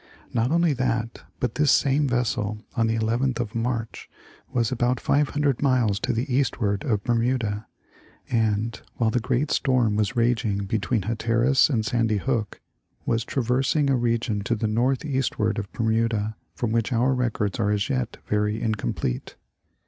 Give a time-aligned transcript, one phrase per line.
[0.33, 4.09] Not only that, but this same vessel on the 11th of March
[4.51, 7.67] was about 500 miles to the eastward of Bermuda,
[8.27, 12.61] and, while the great storm was raging between Hatteras and Sandy Hook,
[13.05, 17.87] was traversing a region to the northeastward of Bermuda from which our records are as
[17.87, 19.35] yet very incomplete.